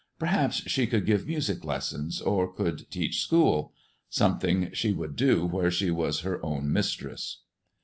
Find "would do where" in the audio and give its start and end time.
4.91-5.69